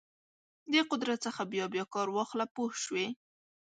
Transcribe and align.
د 0.71 0.73
قدرت 0.91 1.19
څخه 1.25 1.41
بیا 1.51 1.65
بیا 1.73 1.85
کار 1.93 2.07
واخله 2.17 2.45
پوه 2.55 2.71
شوې!. 2.83 3.07